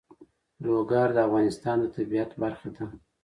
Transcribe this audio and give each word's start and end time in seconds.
لوگر 0.65 1.07
د 1.13 1.17
افغانستان 1.27 1.77
د 1.81 1.85
طبیعت 1.95 2.31
برخه 2.41 2.69
ده. 2.75 2.85